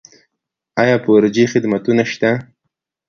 [0.81, 2.29] آیا فور جي خدمتونه شته؟